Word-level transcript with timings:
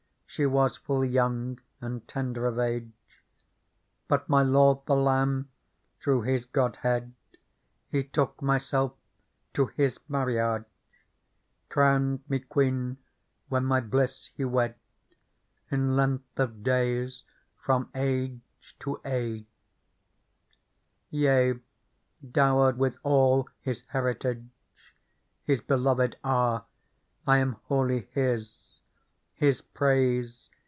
She 0.31 0.45
was 0.45 0.77
full 0.77 1.03
young 1.03 1.59
and 1.81 2.07
tender 2.07 2.45
of 2.45 2.57
age; 2.57 2.93
But 4.07 4.29
my 4.29 4.41
Lord 4.43 4.77
the 4.85 4.95
Lamb, 4.95 5.49
through 5.99 6.21
His 6.21 6.45
Godhead, 6.45 7.11
He 7.89 8.05
took 8.05 8.41
myself 8.41 8.93
to 9.55 9.65
His 9.65 9.99
marriage, 10.07 10.63
Crowned 11.67 12.21
me 12.29 12.39
queen 12.39 12.95
when 13.49 13.65
my 13.65 13.81
iS^uT^e 13.81 14.49
wed, 14.49 14.75
In 15.69 15.97
length 15.97 16.39
of 16.39 16.63
days 16.63 17.23
from 17.61 17.89
age 17.93 18.39
to 18.79 19.01
age. 19.03 19.45
Yea, 21.09 21.59
dowered 22.31 22.77
with 22.77 22.97
all 23.03 23.49
His 23.59 23.83
heritage 23.89 24.45
His 25.43 25.59
beloved 25.59 26.15
are; 26.23 26.63
I 27.27 27.39
am 27.39 27.57
wholly 27.67 28.07
His; 28.13 28.59
His 29.33 29.59
praise. 29.59 30.51